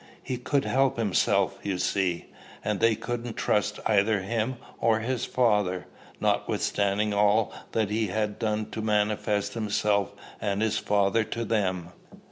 "He 0.23 0.37
could 0.37 0.65
help 0.65 0.97
himself, 0.97 1.59
you 1.61 1.77
see." 1.77 2.25
"And 2.65 2.79
they 2.79 2.95
couldn't 2.95 3.35
trust 3.37 3.79
either 3.85 4.23
him 4.23 4.55
or 4.79 5.01
his 5.01 5.25
Father, 5.25 5.85
notwithstanding 6.19 7.13
all 7.13 7.53
he 7.71 8.07
had 8.07 8.39
done 8.39 8.71
to 8.71 8.81
manifest 8.81 9.53
himself 9.53 10.13
and 10.41 10.63
his 10.63 10.79
Father 10.79 11.23
to 11.25 11.45
them. 11.45 11.89